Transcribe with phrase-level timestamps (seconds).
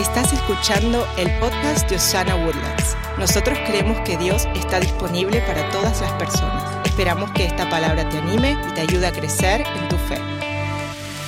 [0.00, 2.96] Estás escuchando el podcast de Osana Woodlands.
[3.18, 6.86] Nosotros creemos que Dios está disponible para todas las personas.
[6.86, 10.18] Esperamos que esta palabra te anime y te ayude a crecer en tu fe.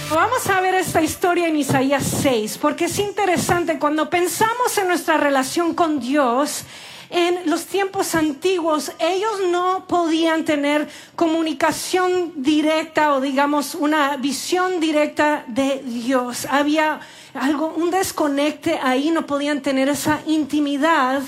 [0.09, 5.19] Vamos a ver esta historia en Isaías 6, porque es interesante cuando pensamos en nuestra
[5.19, 6.65] relación con Dios.
[7.11, 15.45] En los tiempos antiguos ellos no podían tener comunicación directa o digamos una visión directa
[15.47, 16.47] de Dios.
[16.51, 17.01] Había
[17.35, 21.23] algo, un desconecte ahí, no podían tener esa intimidad,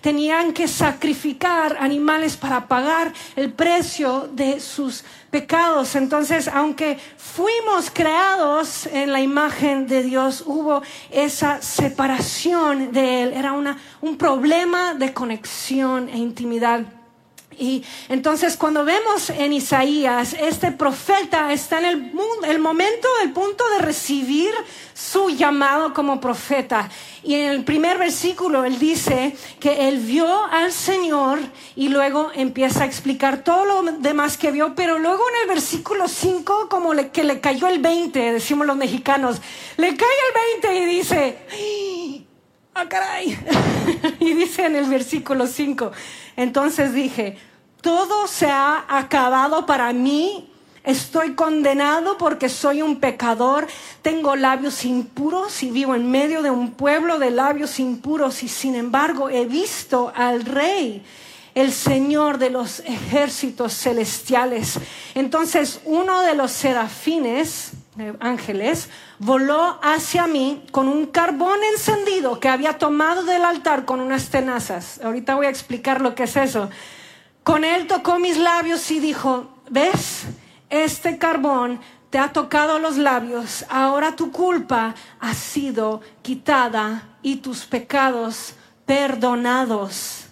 [0.00, 5.96] tenían que sacrificar animales para pagar el precio de sus pecados.
[5.96, 13.52] Entonces, aunque fuimos creados en la imagen de Dios, hubo esa separación de Él, era
[13.52, 16.95] una, un problema de conexión e intimidad.
[17.58, 22.12] Y entonces cuando vemos en Isaías, este profeta está en el,
[22.48, 24.52] el momento, el punto de recibir
[24.94, 26.88] su llamado como profeta.
[27.22, 31.38] Y en el primer versículo él dice que él vio al Señor
[31.74, 36.08] y luego empieza a explicar todo lo demás que vio, pero luego en el versículo
[36.08, 39.40] 5 como le, que le cayó el 20, decimos los mexicanos,
[39.76, 41.38] le cae el 20 y dice,
[42.76, 43.38] ¡ah, caray!
[44.20, 45.92] y dice en el versículo 5,
[46.36, 47.38] entonces dije,
[47.80, 50.50] todo se ha acabado para mí.
[50.84, 53.66] Estoy condenado porque soy un pecador,
[54.02, 58.76] tengo labios impuros y vivo en medio de un pueblo de labios impuros y sin
[58.76, 61.02] embargo he visto al rey,
[61.56, 64.78] el Señor de los ejércitos celestiales.
[65.16, 67.72] Entonces uno de los serafines,
[68.20, 68.88] ángeles,
[69.18, 75.00] voló hacia mí con un carbón encendido que había tomado del altar con unas tenazas.
[75.02, 76.70] Ahorita voy a explicar lo que es eso.
[77.42, 80.24] Con él tocó mis labios y dijo, ¿ves?
[80.68, 81.80] Este carbón
[82.10, 88.54] te ha tocado los labios, ahora tu culpa ha sido quitada y tus pecados
[88.84, 90.26] perdonados.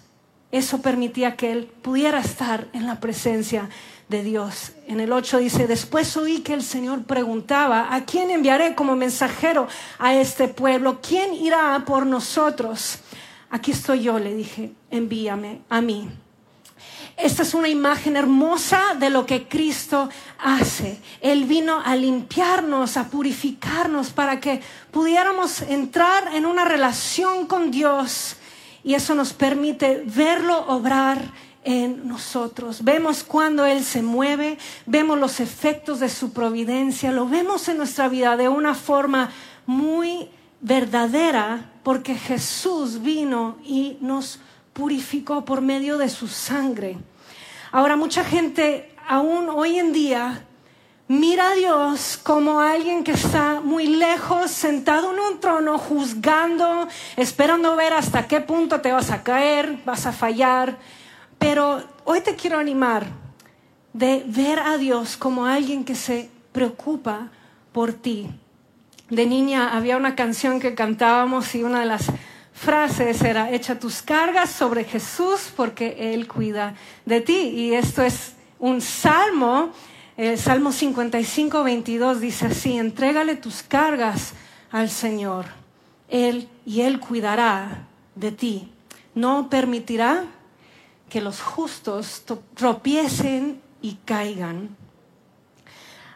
[0.51, 3.69] Eso permitía que él pudiera estar en la presencia
[4.07, 4.73] de Dios.
[4.87, 9.67] En el 8 dice, después oí que el Señor preguntaba, ¿a quién enviaré como mensajero
[9.97, 10.99] a este pueblo?
[11.01, 12.99] ¿Quién irá por nosotros?
[13.49, 16.09] Aquí estoy yo, le dije, envíame a mí.
[17.17, 20.99] Esta es una imagen hermosa de lo que Cristo hace.
[21.21, 24.61] Él vino a limpiarnos, a purificarnos para que
[24.91, 28.35] pudiéramos entrar en una relación con Dios
[28.83, 31.31] y eso nos permite verlo obrar
[31.65, 32.83] en nosotros.
[32.83, 38.07] Vemos cuando Él se mueve, vemos los efectos de su providencia, lo vemos en nuestra
[38.07, 39.31] vida de una forma
[39.65, 40.29] muy
[40.61, 44.39] verdadera porque Jesús vino y nos
[44.73, 46.97] purificó por medio de su sangre.
[47.71, 50.45] Ahora mucha gente aún hoy en día
[51.07, 57.75] mira a Dios como alguien que está muy lejos, sentado en un trono, juzgando, esperando
[57.75, 60.77] ver hasta qué punto te vas a caer, vas a fallar.
[61.47, 63.05] Pero hoy te quiero animar
[63.93, 67.29] de ver a Dios como alguien que se preocupa
[67.71, 68.27] por ti.
[69.11, 72.07] De niña había una canción que cantábamos y una de las
[72.51, 76.73] frases era, echa tus cargas sobre Jesús porque Él cuida
[77.05, 77.49] de ti.
[77.49, 79.71] Y esto es un salmo,
[80.17, 84.33] el Salmo 55, 22 dice así, entrégale tus cargas
[84.71, 85.45] al Señor,
[86.09, 87.85] Él y Él cuidará
[88.15, 88.71] de ti.
[89.13, 90.25] No permitirá
[91.09, 92.23] que los justos
[92.55, 94.75] tropiecen y caigan.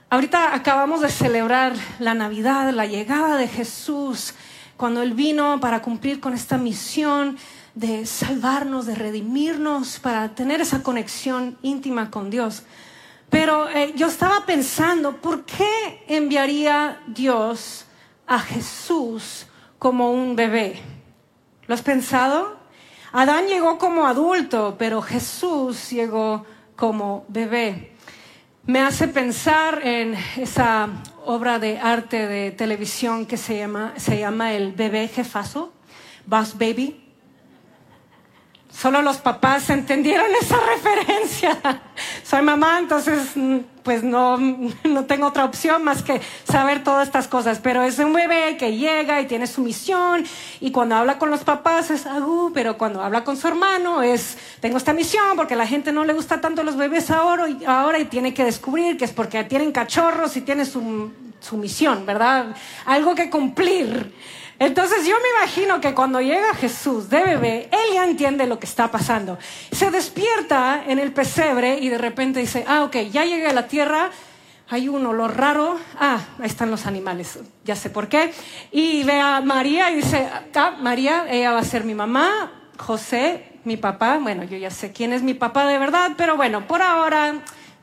[0.10, 4.34] Ahorita acabamos de celebrar la Navidad, la llegada de Jesús
[4.76, 7.38] cuando Él vino para cumplir con esta misión
[7.76, 12.64] de salvarnos, de redimirnos, para tener esa conexión íntima con Dios.
[13.30, 17.86] Pero eh, yo estaba pensando, ¿por qué enviaría Dios
[18.26, 19.46] a Jesús
[19.78, 20.82] como un bebé?
[21.68, 22.59] ¿Lo has pensado?
[23.12, 27.94] Adán llegó como adulto, pero Jesús llegó como bebé.
[28.66, 30.90] Me hace pensar en esa
[31.26, 35.74] obra de arte de televisión que se llama, El bebé jefazo,
[36.28, 37.09] Boss Baby.
[38.72, 41.82] Solo los papás entendieron esa referencia.
[42.24, 43.34] Soy mamá, entonces
[43.84, 44.38] pues no,
[44.84, 47.60] no tengo otra opción más que saber todas estas cosas.
[47.60, 50.24] Pero es un bebé que llega y tiene su misión
[50.60, 54.38] y cuando habla con los papás es agú, pero cuando habla con su hermano es
[54.60, 57.66] tengo esta misión porque a la gente no le gusta tanto los bebés ahora y,
[57.66, 62.06] ahora y tiene que descubrir que es porque tienen cachorros y tiene su, su misión,
[62.06, 62.56] ¿verdad?
[62.86, 64.14] Algo que cumplir.
[64.60, 68.66] Entonces yo me imagino que cuando llega Jesús de bebé, él ya entiende lo que
[68.66, 69.40] está pasando.
[69.72, 73.68] Se despierta en el pesebre y de repente dice, ah, ok, ya llegué a la
[73.68, 74.10] tierra,
[74.70, 75.80] hay un olor raro.
[75.98, 78.34] Ah, ahí están los animales, ya sé por qué.
[78.72, 83.46] Y ve a María y dice, ah, María, ella va a ser mi mamá, José,
[83.64, 84.20] mi papá.
[84.22, 87.36] Bueno, yo ya sé quién es mi papá de verdad, pero bueno, por ahora,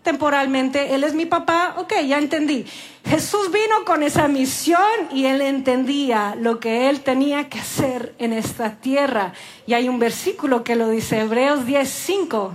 [0.07, 1.75] temporalmente, él es mi papá.
[1.79, 2.65] Ok, ya entendí.
[3.05, 4.81] Jesús vino con esa misión
[5.11, 9.33] y él entendía lo que él tenía que hacer en esta tierra.
[9.67, 12.53] Y hay un versículo que lo dice, Hebreos 10:5.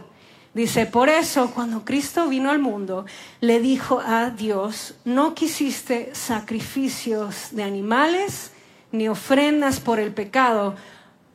[0.54, 3.06] Dice, por eso cuando Cristo vino al mundo,
[3.42, 8.54] le dijo a Dios, no quisiste sacrificios de animales
[8.94, 10.76] ni ofrendas por el pecado,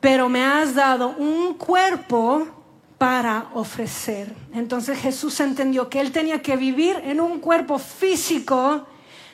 [0.01, 2.56] pero me has dado un cuerpo
[2.99, 4.33] para ofrecer.
[4.55, 8.87] Entonces Jesús entendió que él tenía que vivir en un cuerpo físico,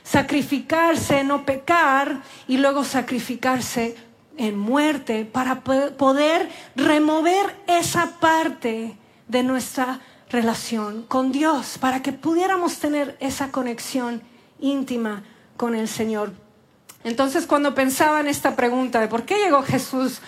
[0.03, 3.97] sacrificarse, no pecar, y luego sacrificarse
[4.37, 8.97] en muerte para poder remover esa parte
[9.29, 10.01] de nuestra
[10.31, 14.23] relación con Dios, para que pudiéramos tener esa conexión
[14.61, 15.23] íntima
[15.57, 16.33] con el Señor.
[17.05, 20.21] Entonces, cuando pensaba en esta pregunta de por qué llegó Jesús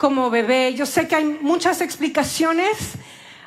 [0.00, 2.94] como bebé, yo sé que hay muchas explicaciones,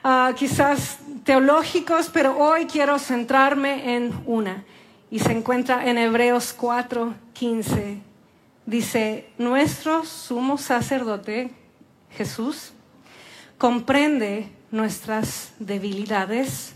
[0.04, 4.64] uh, quizás teológicos, pero hoy quiero centrarme en una.
[5.10, 7.98] Y se encuentra en Hebreos 4, 15.
[8.68, 11.50] Dice, nuestro sumo sacerdote,
[12.12, 12.74] Jesús,
[13.58, 16.76] comprende nuestras debilidades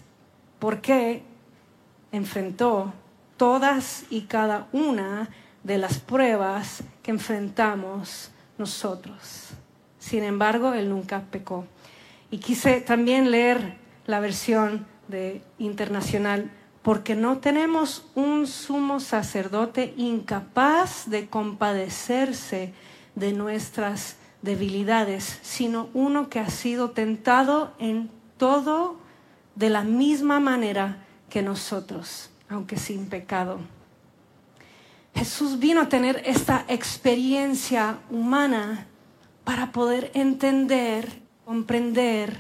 [0.58, 1.22] porque
[2.12, 2.94] enfrentó
[3.38, 5.30] todas y cada una
[5.64, 9.57] de las pruebas que enfrentamos nosotros.
[10.08, 11.66] Sin embargo, él nunca pecó.
[12.32, 13.76] Y quise también leer
[14.06, 16.50] la versión de internacional
[16.82, 22.72] porque no tenemos un sumo sacerdote incapaz de compadecerse
[23.16, 28.96] de nuestras debilidades, sino uno que ha sido tentado en todo
[29.56, 33.60] de la misma manera que nosotros, aunque sin pecado.
[35.14, 38.88] Jesús vino a tener esta experiencia humana
[39.48, 41.08] para poder entender,
[41.46, 42.38] comprender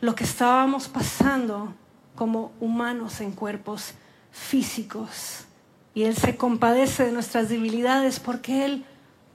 [0.00, 1.74] lo que estábamos pasando
[2.14, 3.92] como humanos en cuerpos
[4.30, 5.44] físicos.
[5.92, 8.86] Y Él se compadece de nuestras debilidades porque Él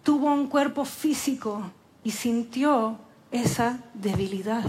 [0.01, 1.71] tuvo un cuerpo físico
[2.03, 2.97] y sintió
[3.29, 4.65] esa debilidad.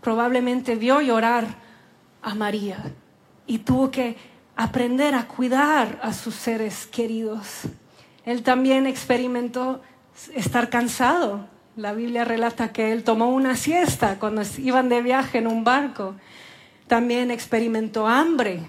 [0.00, 1.46] Probablemente vio llorar
[2.20, 2.82] a María
[3.46, 4.16] y tuvo que
[4.56, 7.60] aprender a cuidar a sus seres queridos.
[8.24, 9.82] Él también experimentó
[10.34, 11.46] estar cansado.
[11.76, 16.14] La Biblia relata que él tomó una siesta cuando iban de viaje en un barco.
[16.86, 18.60] También experimentó hambre.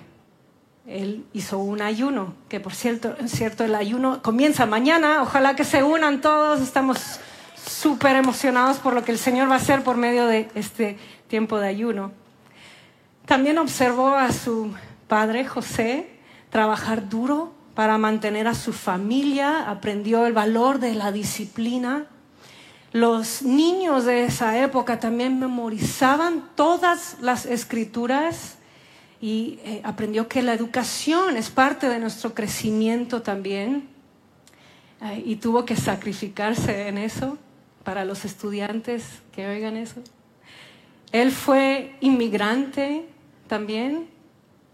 [0.87, 5.21] Él hizo un ayuno, que por cierto, cierto el ayuno comienza mañana.
[5.21, 6.61] Ojalá que se unan todos.
[6.61, 7.19] Estamos
[7.55, 10.97] súper emocionados por lo que el Señor va a hacer por medio de este
[11.27, 12.11] tiempo de ayuno.
[13.25, 14.73] También observó a su
[15.07, 16.09] padre José
[16.49, 22.07] trabajar duro para mantener a su familia, aprendió el valor de la disciplina.
[22.93, 28.55] Los niños de esa época también memorizaban todas las escrituras
[29.19, 33.89] y eh, aprendió que la educación es parte de nuestro crecimiento también
[35.01, 37.37] eh, y tuvo que sacrificarse en eso
[37.83, 40.01] para los estudiantes que oigan eso.
[41.11, 43.05] Él fue inmigrante
[43.47, 44.14] también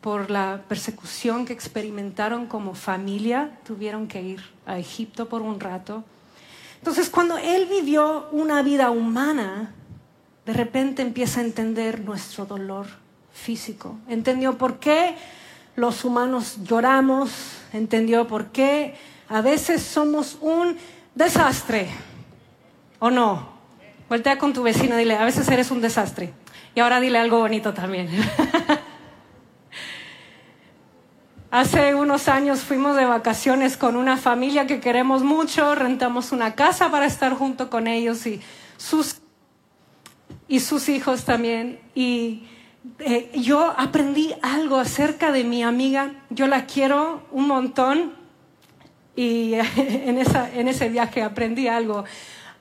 [0.02, 6.04] por la persecución que experimentaron como familia, tuvieron que ir a Egipto por un rato.
[6.80, 9.74] Entonces, cuando él vivió una vida humana,
[10.46, 12.88] de repente empieza a entender nuestro dolor
[13.32, 13.98] físico.
[14.08, 15.16] Entendió por qué
[15.76, 17.32] los humanos lloramos,
[17.72, 18.96] entendió por qué
[19.30, 20.76] a veces somos un
[21.16, 21.88] desastre
[23.04, 23.50] ¿O no?
[24.10, 26.32] Voltea con tu vecino dile, a veces eres un desastre.
[26.76, 28.10] Y ahora dile algo bonito también.
[31.52, 36.90] Hace unos años fuimos de vacaciones con una familia que queremos mucho, rentamos una casa
[36.90, 38.40] para estar junto con ellos y
[38.78, 39.18] sus,
[40.48, 41.78] y sus hijos también.
[41.94, 42.44] Y
[43.00, 48.14] eh, yo aprendí algo acerca de mi amiga, yo la quiero un montón
[49.18, 52.06] y en, esa, en ese viaje aprendí algo.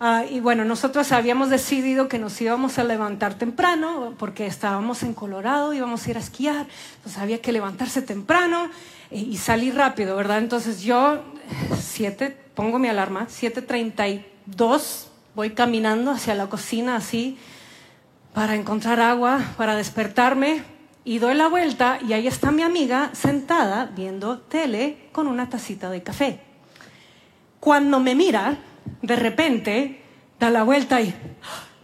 [0.02, 5.12] Ah, y bueno, nosotros habíamos decidido que nos íbamos a levantar temprano porque estábamos en
[5.12, 6.66] Colorado, íbamos a ir a esquiar,
[6.96, 8.70] entonces había que levantarse temprano
[9.10, 10.38] eh, y salir rápido, ¿verdad?
[10.38, 11.22] Entonces yo,
[11.78, 17.36] siete, pongo mi alarma, 7.32, voy caminando hacia la cocina así
[18.32, 20.62] para encontrar agua, para despertarme
[21.04, 25.90] y doy la vuelta y ahí está mi amiga sentada viendo tele con una tacita
[25.90, 26.40] de café.
[27.60, 28.56] Cuando me mira,
[29.02, 30.02] de repente
[30.38, 31.14] da la vuelta y,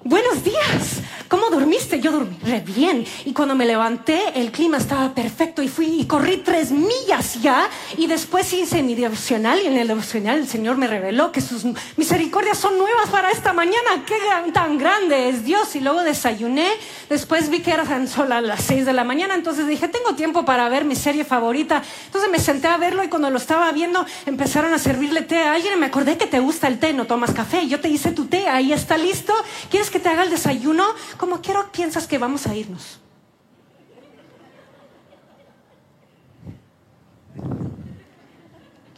[0.04, 2.00] buenos días, ¿cómo dormiste?
[2.00, 3.04] Yo dormí re bien.
[3.24, 7.68] Y cuando me levanté, el clima estaba perfecto y fui y corrí tres millas ya.
[7.96, 11.64] Y después hice mi devocional y en el devocional el Señor me reveló que sus
[11.96, 14.04] misericordias son nuevas para esta mañana.
[14.06, 14.16] Qué
[14.52, 15.74] tan grande es Dios.
[15.76, 16.68] Y luego desayuné.
[17.08, 19.34] Después vi que era tan solo a las seis de la mañana.
[19.34, 21.82] Entonces dije, tengo tiempo para ver mi serie favorita.
[22.06, 25.54] Entonces me senté a verlo y cuando lo estaba viendo empezaron a servirle té a
[25.54, 25.74] alguien.
[25.74, 27.66] Y me acordé que te gusta el té, no tomas café.
[27.66, 29.32] Yo te hice tu té, ahí está listo.
[29.70, 30.84] ¿Quieres que te haga el desayuno?
[31.16, 33.00] ¿Cómo quiero piensas que vamos a irnos?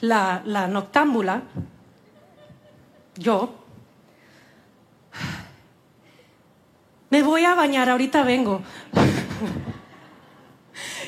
[0.01, 1.43] La, la noctámbula,
[3.17, 3.53] yo,
[7.11, 8.63] me voy a bañar, ahorita vengo.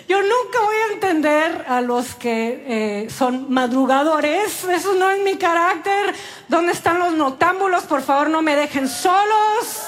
[0.09, 4.65] Yo nunca voy a entender a los que eh, son madrugadores.
[4.65, 6.17] Eso no es mi carácter.
[6.49, 7.85] ¿Dónde están los noctámbulos?
[7.85, 9.87] Por favor, no me dejen solos.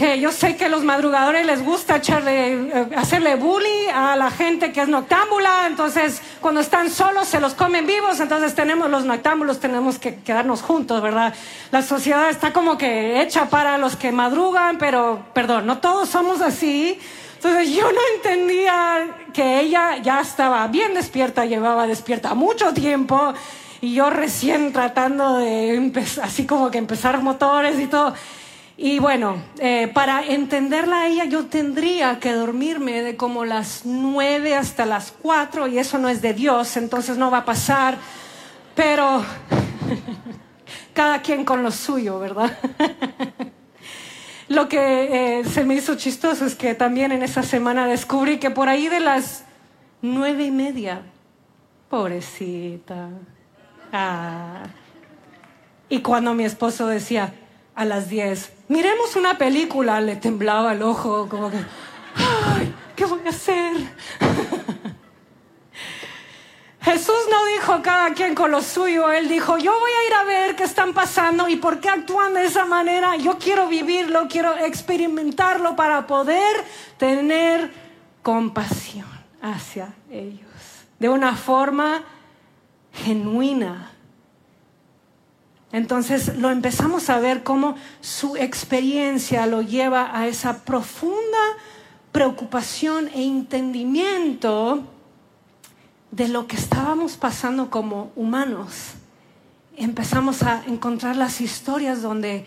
[0.00, 4.72] Que yo sé que los madrugadores les gusta echarle, eh, hacerle bully a la gente
[4.72, 5.66] que es noctámbula.
[5.66, 8.18] Entonces, cuando están solos, se los comen vivos.
[8.18, 11.34] Entonces, tenemos los noctámbulos, tenemos que quedarnos juntos, ¿verdad?
[11.70, 16.40] La sociedad está como que hecha para los que madrugan, pero, perdón, no todos somos
[16.40, 16.98] así.
[17.34, 23.34] Entonces yo no entendía que ella ya estaba bien despierta, llevaba despierta mucho tiempo
[23.82, 25.92] y yo recién tratando de
[26.22, 28.14] así como que empezar motores y todo.
[28.82, 34.54] Y bueno, eh, para entenderla a ella yo tendría que dormirme de como las nueve
[34.54, 37.98] hasta las cuatro y eso no es de Dios, entonces no va a pasar.
[38.74, 39.22] Pero
[40.94, 42.56] cada quien con lo suyo, ¿verdad?
[44.48, 48.48] Lo que eh, se me hizo chistoso es que también en esa semana descubrí que
[48.48, 49.44] por ahí de las
[50.00, 51.02] nueve y media,
[51.90, 53.10] pobrecita.
[53.92, 54.62] Ah.
[55.90, 57.34] Y cuando mi esposo decía
[57.80, 61.56] a las diez, miremos una película, le temblaba el ojo, como que,
[62.14, 63.72] ay, ¿qué voy a hacer?
[66.82, 70.24] Jesús no dijo cada quien con lo suyo, Él dijo, yo voy a ir a
[70.24, 73.16] ver qué están pasando y por qué actúan de esa manera.
[73.16, 76.62] Yo quiero vivirlo, quiero experimentarlo para poder
[76.98, 77.72] tener
[78.22, 79.08] compasión
[79.40, 80.50] hacia ellos
[80.98, 82.02] de una forma
[82.92, 83.89] genuina.
[85.72, 91.38] Entonces lo empezamos a ver cómo su experiencia lo lleva a esa profunda
[92.12, 94.84] preocupación e entendimiento
[96.10, 98.94] de lo que estábamos pasando como humanos,
[99.76, 102.44] empezamos a encontrar las historias donde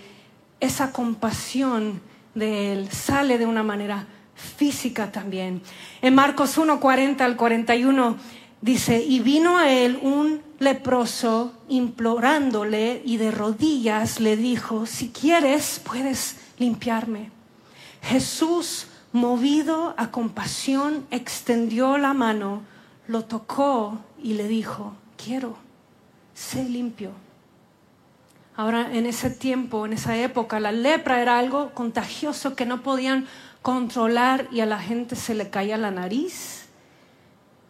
[0.59, 2.01] esa compasión
[2.35, 5.61] de Él sale de una manera física también.
[6.01, 8.17] En Marcos 1, 40 al 41
[8.61, 15.81] dice, y vino a Él un leproso implorándole y de rodillas le dijo, si quieres
[15.83, 17.31] puedes limpiarme.
[18.01, 22.61] Jesús, movido a compasión, extendió la mano,
[23.07, 25.57] lo tocó y le dijo, quiero,
[26.33, 27.11] sé limpio.
[28.55, 33.27] Ahora, en ese tiempo, en esa época, la lepra era algo contagioso que no podían
[33.61, 36.65] controlar y a la gente se le caía la nariz,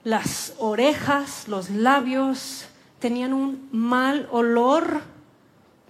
[0.04, 2.68] las orejas, los labios,
[3.04, 5.02] tenían un mal olor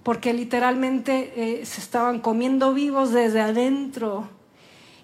[0.02, 4.28] porque literalmente eh, se estaban comiendo vivos desde adentro.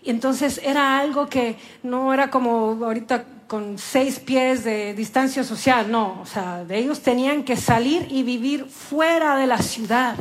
[0.02, 6.20] Entonces era algo que no era como ahorita con seis pies de distancia social, no,
[6.20, 10.16] o sea, ellos tenían que salir y vivir fuera de la ciudad,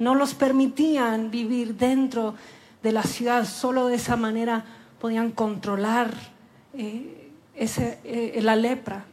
[0.00, 2.34] no los permitían vivir dentro
[2.82, 4.64] de la ciudad, solo de esa manera
[5.00, 6.12] podían controlar
[6.74, 9.04] eh, eh, la lepra.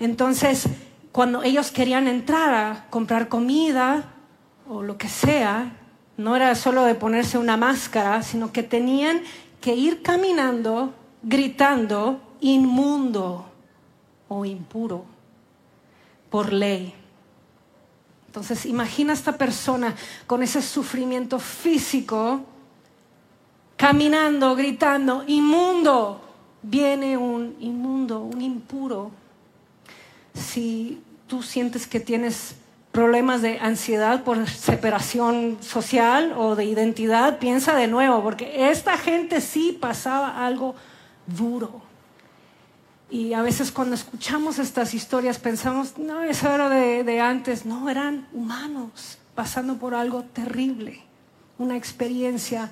[0.00, 0.68] Entonces,
[1.12, 4.12] cuando ellos querían entrar a comprar comida
[4.68, 5.72] o lo que sea,
[6.16, 9.22] no era solo de ponerse una máscara, sino que tenían
[9.60, 13.46] que ir caminando, gritando, inmundo
[14.28, 15.04] o impuro
[16.30, 16.94] por ley.
[18.26, 19.94] Entonces, imagina a esta persona
[20.26, 22.42] con ese sufrimiento físico,
[23.76, 26.20] caminando, gritando, inmundo.
[26.62, 29.10] Viene un inmundo, un impuro.
[30.34, 32.56] Si tú sientes que tienes
[32.92, 39.40] problemas de ansiedad por separación social o de identidad, piensa de nuevo, porque esta gente
[39.40, 40.74] sí pasaba algo
[41.26, 41.82] duro.
[43.10, 47.64] Y a veces cuando escuchamos estas historias pensamos, no, eso era de, de, antes.
[47.64, 51.00] No, eran humanos pasando por algo terrible,
[51.58, 52.70] una experiencia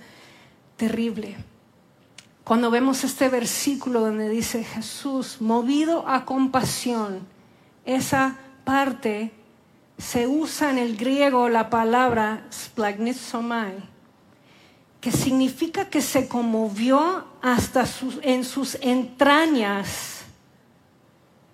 [0.76, 1.36] terrible.
[2.44, 7.20] Cuando vemos este versículo donde dice Jesús, movido a compasión,
[7.86, 9.32] esa parte
[9.96, 13.74] se usa en el griego la palabra splagnizomai,
[15.00, 17.86] que significa que se conmovió hasta
[18.22, 20.24] en sus entrañas.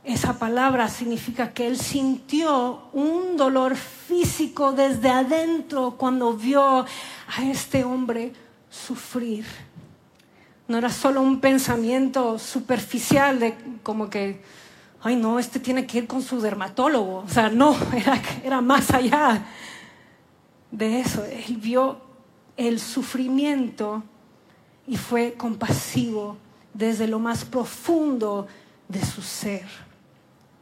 [0.05, 6.81] Esa palabra significa que él sintió un dolor físico desde adentro cuando vio
[7.37, 8.33] a este hombre
[8.69, 9.45] sufrir.
[10.67, 14.43] No era solo un pensamiento superficial de como que,
[15.03, 17.19] ay no, este tiene que ir con su dermatólogo.
[17.19, 19.45] O sea, no, era, era más allá
[20.71, 21.25] de eso.
[21.25, 22.01] Él vio
[22.57, 24.03] el sufrimiento
[24.87, 26.37] y fue compasivo
[26.75, 28.47] desde lo más profundo
[28.89, 29.67] de su ser.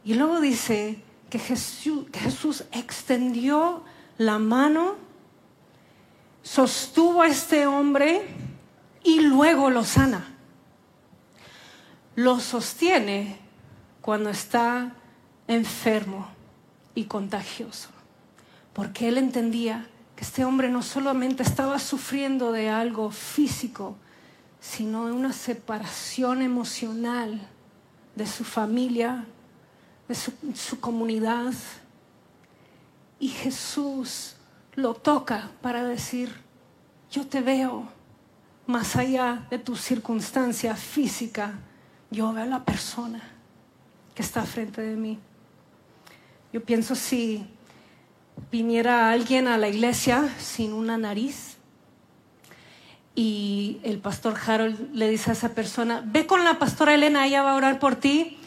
[0.03, 3.83] Y luego dice que Jesús, Jesús extendió
[4.17, 4.95] la mano,
[6.41, 8.23] sostuvo a este hombre
[9.03, 10.27] y luego lo sana.
[12.15, 13.40] Lo sostiene
[14.01, 14.93] cuando está
[15.47, 16.27] enfermo
[16.95, 17.89] y contagioso,
[18.73, 23.95] porque él entendía que este hombre no solamente estaba sufriendo de algo físico,
[24.59, 27.47] sino de una separación emocional
[28.15, 29.25] de su familia,
[30.07, 31.53] de su, comunidad.
[33.19, 34.35] Y Jesús
[34.75, 36.35] lo toca para decir,
[37.09, 37.87] yo te veo
[38.67, 41.59] más allá de tu circunstancia física,
[42.09, 43.30] yo veo a la persona
[44.15, 45.19] que está frente de mí.
[46.53, 47.45] Yo pienso si
[48.51, 51.57] viniera alguien a la iglesia sin una nariz
[53.15, 57.43] y el pastor Harold le dice a esa persona, ve con la pastora Elena, ella
[57.43, 58.37] va a orar por ti.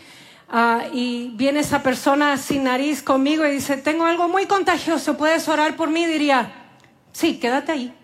[0.49, 5.49] Ah, y viene esa persona sin nariz conmigo y dice, tengo algo muy contagioso, ¿puedes
[5.49, 6.06] orar por mí?
[6.06, 6.52] Diría,
[7.12, 7.94] sí, quédate ahí.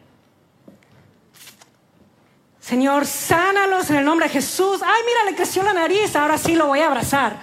[2.70, 4.80] Señor, sánalos en el nombre de Jesús.
[4.80, 7.40] Ay, mira, le creció la nariz, ahora sí lo voy a abrazar.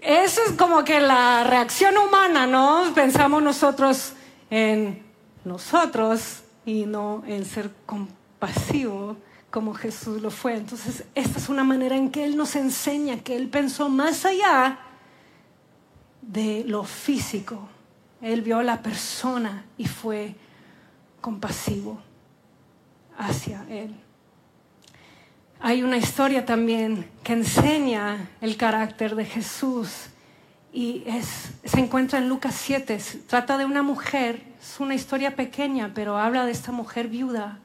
[0.00, 2.92] Eso es como que la reacción humana, ¿no?
[2.94, 4.12] Pensamos nosotros
[4.48, 5.02] en
[5.44, 9.16] nosotros y no en ser compasivo
[9.50, 10.54] como Jesús lo fue.
[10.54, 14.78] Entonces, esta es una manera en que Él nos enseña que Él pensó más allá
[16.22, 17.68] de lo físico.
[18.22, 20.36] Él vio a la persona y fue
[21.20, 21.98] compasivo
[23.18, 24.05] hacia Él.
[25.58, 30.08] Hay una historia también que enseña el carácter de Jesús
[30.72, 31.04] y
[31.64, 33.00] se encuentra en Lucas 7.
[33.26, 37.58] Trata de una mujer, es una historia pequeña, pero habla de esta mujer viuda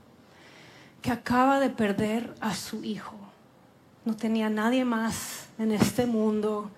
[1.01, 3.17] que acaba de perder a su hijo.
[4.05, 6.71] No tenía nadie más en este mundo,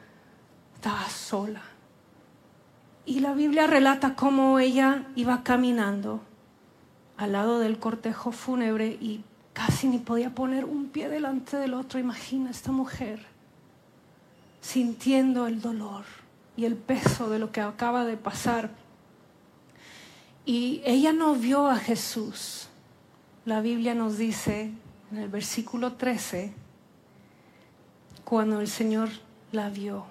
[0.74, 1.62] estaba sola.
[3.06, 6.22] Y la Biblia relata cómo ella iba caminando
[7.18, 9.24] al lado del cortejo fúnebre y
[9.54, 12.00] Casi ni podía poner un pie delante del otro.
[12.00, 13.34] Imagina esta mujer
[14.62, 16.06] sintiendo el dolor
[16.56, 18.72] y el peso de lo que acaba de pasar.
[20.46, 22.68] Y ella no vio a Jesús.
[23.46, 24.72] La Biblia nos dice
[25.12, 26.54] en el versículo 13,
[28.24, 29.10] cuando el Señor
[29.52, 30.06] la vio,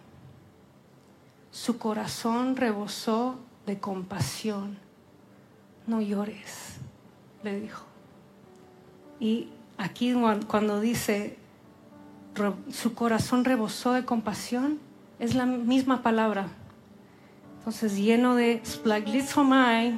[1.50, 4.78] su corazón rebosó de compasión.
[5.86, 6.76] No llores,
[7.42, 7.91] le dijo.
[9.22, 9.46] Y
[9.78, 10.16] aquí
[10.48, 11.36] cuando dice
[12.72, 14.80] su corazón rebosó de compasión,
[15.20, 16.48] es la misma palabra.
[17.58, 19.96] Entonces, lleno de splaglizomai,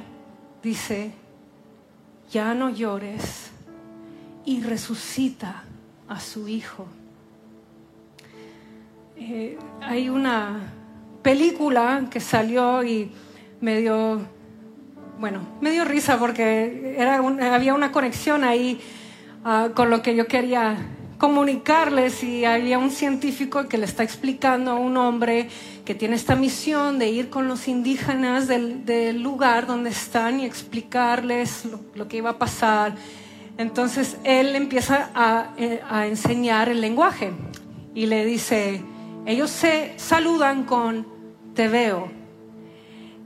[0.61, 1.11] dice,
[2.31, 3.49] ya no llores
[4.45, 5.63] y resucita
[6.07, 6.85] a su hijo.
[9.17, 10.71] Eh, hay una
[11.23, 13.11] película que salió y
[13.59, 14.21] me dio,
[15.19, 17.15] bueno, me dio risa porque era
[17.55, 18.79] había una conexión ahí
[19.47, 20.75] Ah, con lo que yo quería
[21.19, 25.49] comunicarles y había un científico que le está explicando a un hombre
[25.85, 31.65] que tiene esta misión de ir con los indígenas del, lugar donde están y explicarles
[31.93, 32.95] lo, que iba a pasar.
[33.59, 37.31] Entonces él empieza a, eh, a, enseñar el lenguaje
[37.93, 38.81] y le dice,
[39.27, 41.05] ellos se saludan con
[41.53, 42.09] te veo.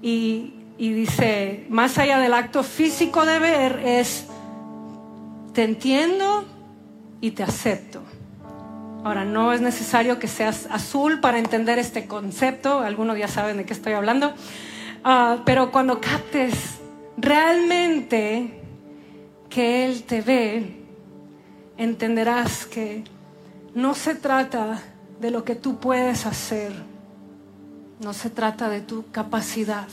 [0.01, 4.28] Y dice, más allá del acto físico de ver es
[5.60, 6.45] te entiendo
[7.19, 8.02] y te acepto.
[9.04, 13.65] Ahora, no es necesario que seas azul para entender este concepto, algunos ya saben de
[13.65, 14.34] qué estoy hablando,
[15.04, 16.54] ah, pero cuando captes
[17.17, 18.62] realmente
[19.50, 20.86] que Él te ve,
[21.76, 23.04] entenderás que
[23.76, 24.82] no se trata
[25.19, 26.72] de lo que tú puedes hacer,
[28.02, 29.89] no se trata de tu capacidad,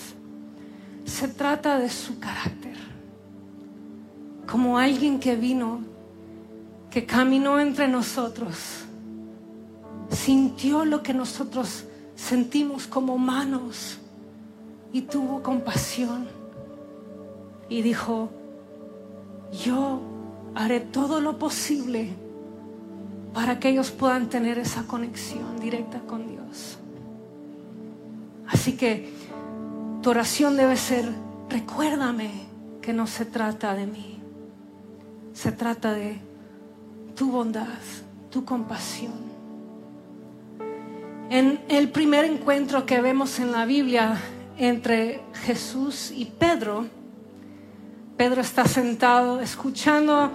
[1.07, 2.66] se trata de su carácter
[4.57, 5.81] como alguien que vino,
[6.90, 8.57] que caminó entre nosotros,
[10.09, 13.99] sintió lo que nosotros sentimos como humanos
[14.95, 16.27] y tuvo compasión
[17.69, 18.31] y dijo,
[19.62, 20.01] yo
[20.55, 22.14] haré todo lo posible
[23.35, 26.79] para que ellos puedan tener esa conexión directa con Dios.
[28.49, 29.12] Así que
[30.01, 31.12] tu oración debe ser,
[31.51, 32.31] recuérdame
[32.81, 34.16] que no se trata de mí,
[35.37, 36.16] se trata de
[37.14, 37.66] tu bondad,
[38.31, 39.12] tu compasión.
[41.29, 44.16] En el primer encuentro que vemos en la Biblia
[44.57, 46.87] entre Jesús y Pedro,
[48.16, 50.31] Pedro está sentado escuchando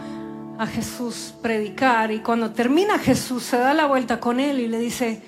[0.59, 4.77] a Jesús predicar y cuando termina Jesús se da la vuelta con él y le
[4.77, 5.23] dice,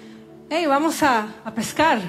[0.52, 2.00] hey, vamos a, pescar.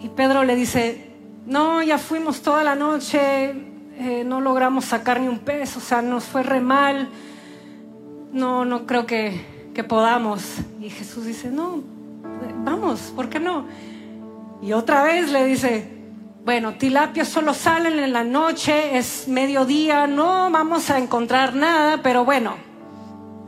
[0.00, 1.10] Y Pedro le dice,
[1.44, 6.02] no, ya fuimos toda la noche, eh, no logramos sacar ni un pez, o sea,
[6.02, 7.08] nos fue re mal,
[8.32, 10.42] no, no creo que, que podamos.
[10.80, 11.82] Y Jesús dice, no,
[12.64, 13.66] vamos, ¿por qué no?
[14.62, 15.88] Y otra vez le dice,
[16.44, 22.24] bueno, tilapia solo salen en la noche, es mediodía, no vamos a encontrar nada, pero
[22.24, 22.54] bueno,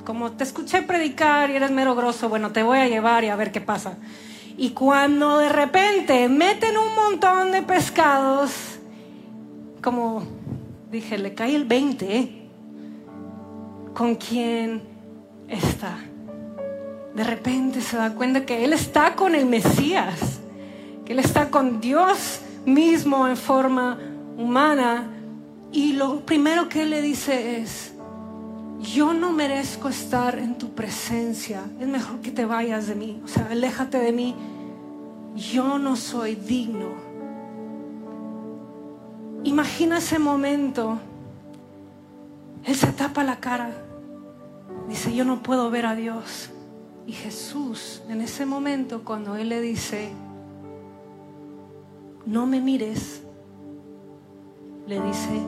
[0.04, 3.36] como te escuché predicar y eres mero grosso, bueno, te voy a llevar y a
[3.36, 3.98] ver qué pasa.
[4.56, 8.75] Y cuando de repente meten un montón de pescados,
[9.86, 10.24] como
[10.90, 12.48] dije, le cae el 20, ¿eh?
[13.94, 14.82] ¿con quién
[15.46, 15.96] está?
[17.14, 20.40] De repente se da cuenta que él está con el Mesías,
[21.04, 23.96] que él está con Dios mismo en forma
[24.36, 25.08] humana.
[25.70, 27.92] Y lo primero que él le dice es,
[28.80, 33.28] yo no merezco estar en tu presencia, es mejor que te vayas de mí, o
[33.28, 34.34] sea, aléjate de mí,
[35.36, 37.05] yo no soy digno.
[39.46, 40.98] Imagina ese momento,
[42.64, 43.70] él se tapa la cara,
[44.88, 46.50] dice, yo no puedo ver a Dios.
[47.06, 50.10] Y Jesús, en ese momento, cuando él le dice,
[52.26, 53.22] no me mires,
[54.88, 55.40] le dice,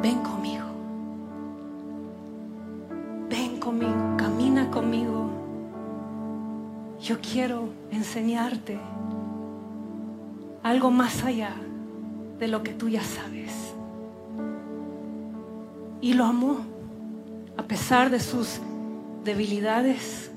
[0.00, 0.66] ven conmigo,
[3.28, 5.28] ven conmigo, camina conmigo.
[7.00, 8.78] Yo quiero enseñarte
[10.62, 11.56] algo más allá
[12.38, 13.52] de lo que tú ya sabes.
[16.00, 16.58] Y lo amó,
[17.56, 18.60] a pesar de sus
[19.24, 20.30] debilidades.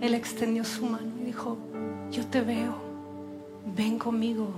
[0.00, 1.58] Él extendió su mano y dijo,
[2.10, 2.90] yo te veo
[3.76, 4.48] ven conmigo,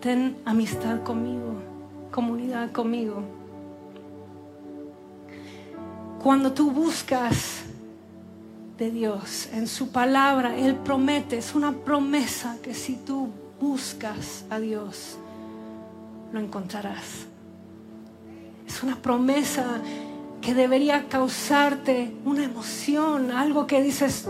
[0.00, 1.54] ten amistad conmigo,
[2.10, 3.22] comunidad conmigo.
[6.22, 7.62] Cuando tú buscas
[8.76, 13.28] de Dios en su palabra, Él promete, es una promesa que si tú
[13.60, 15.16] buscas a Dios,
[16.32, 17.26] lo encontrarás.
[18.66, 19.80] Es una promesa
[20.40, 24.26] que debería causarte una emoción, algo que dices,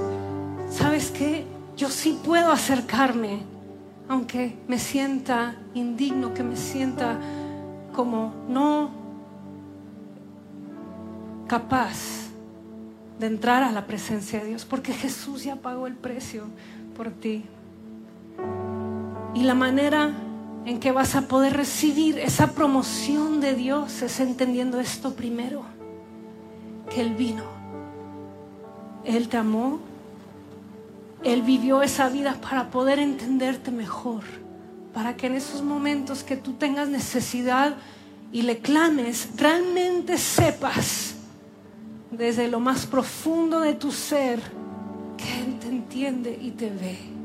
[0.71, 1.45] ¿sabes qué?
[1.79, 3.39] yo sí puedo acercarme,
[4.09, 7.19] aunque me sienta indigno, que me sienta
[7.95, 8.91] como no
[11.47, 12.27] capaz
[13.21, 16.45] de entrar a la presencia de Dios, porque Jesús ya pagó el precio
[16.97, 17.45] por ti.
[19.39, 20.11] Y la manera
[20.65, 25.63] en que vas a poder recibir esa promoción de Dios es entendiendo esto primero,
[26.91, 27.45] que Él vino,
[29.05, 29.81] Él te amó
[31.25, 34.23] él vivió esa vida para poder entenderte mejor,
[34.95, 37.77] para que en esos momentos que tú tengas necesidad
[38.31, 41.15] y le clames, realmente sepas
[42.11, 44.41] desde lo más profundo de tu ser
[45.17, 47.18] que Él te entiende y te ve.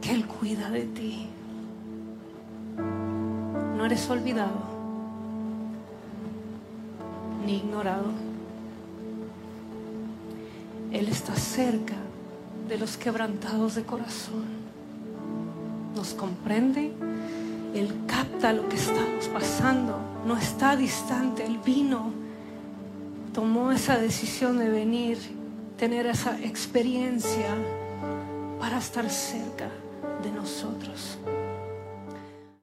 [0.00, 1.28] Que Él cuida de ti.
[3.76, 4.76] No eres olvidado
[7.46, 8.10] ni ignorado.
[10.92, 11.94] Él está cerca
[12.68, 14.44] de los quebrantados de corazón.
[15.94, 16.92] Nos comprende,
[17.74, 22.10] Él capta lo que estamos pasando, no está distante, Él vino,
[23.32, 25.18] tomó esa decisión de venir,
[25.78, 27.54] tener esa experiencia
[28.58, 29.68] para estar cerca
[30.26, 31.18] de nosotros.